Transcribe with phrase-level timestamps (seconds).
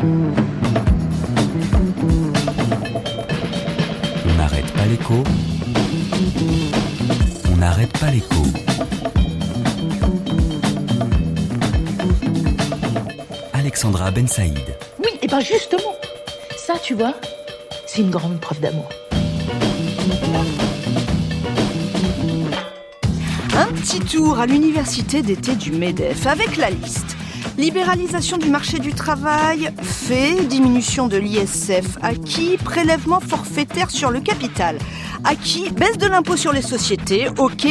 [0.00, 0.04] On
[4.36, 5.24] n'arrête pas l'écho.
[7.50, 8.42] On n'arrête pas l'écho.
[13.52, 14.58] Alexandra Ben Saïd.
[15.00, 15.96] Oui, et ben justement,
[16.56, 17.14] ça tu vois,
[17.86, 18.88] c'est une grande preuve d'amour.
[23.56, 27.16] Un petit tour à l'université d'été du MEDEF avec la liste.
[27.56, 34.78] Libéralisation du marché du travail, fait, diminution de l'ISF, acquis, prélèvement forfaitaire sur le capital,
[35.24, 37.66] acquis, baisse de l'impôt sur les sociétés, ok.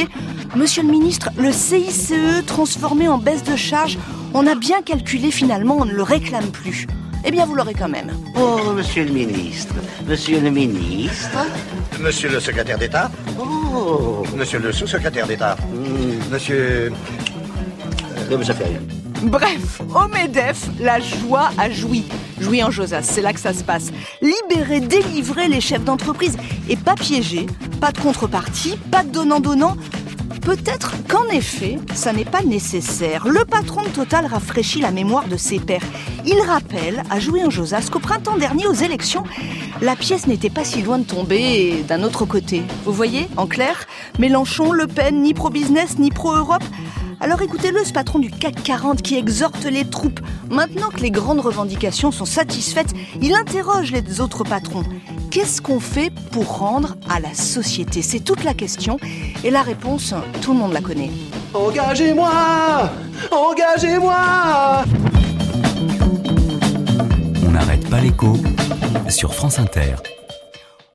[0.56, 2.14] Monsieur le ministre, le CICE
[2.46, 3.98] transformé en baisse de charge,
[4.34, 6.88] on a bien calculé finalement, on ne le réclame plus.
[7.26, 8.12] Eh bien, vous l'aurez quand même.
[8.36, 9.74] Oh, monsieur le ministre,
[10.08, 11.38] monsieur le ministre,
[12.00, 13.10] Monsieur le secrétaire d'État
[13.40, 16.92] oh, Monsieur le sous-secrétaire d'État hmm, Monsieur...
[18.30, 18.97] non, mais ça fait rien.
[19.24, 22.06] Bref, au MEDEF, la joie a joui.
[22.40, 23.92] Joui en Josas, c'est là que ça se passe.
[24.22, 26.38] Libérer, délivrer les chefs d'entreprise
[26.70, 27.48] et pas piéger,
[27.82, 29.76] pas de contrepartie, pas de donnant-donnant.
[30.42, 33.28] Peut-être qu'en effet, ça n'est pas nécessaire.
[33.28, 35.84] Le patron de Total rafraîchit la mémoire de ses pairs.
[36.26, 39.24] Il rappelle à Jouy en Josas qu'au printemps dernier, aux élections,
[39.82, 42.64] la pièce n'était pas si loin de tomber d'un autre côté.
[42.86, 43.86] Vous voyez, en clair,
[44.20, 46.64] Mélenchon, Le Pen, ni pro-business, ni pro-Europe.
[47.20, 50.20] Alors écoutez-le, ce patron du CAC 40 qui exhorte les troupes.
[50.50, 54.84] Maintenant que les grandes revendications sont satisfaites, il interroge les autres patrons.
[55.32, 58.02] Qu'est-ce qu'on fait pour rendre à la société?
[58.02, 58.98] C'est toute la question.
[59.44, 61.12] Et la réponse, tout le monde la connaît.
[61.54, 62.32] Engagez-moi
[63.32, 64.84] Engagez-moi
[67.58, 68.38] n'arrête pas l'écho
[69.10, 69.96] sur France Inter.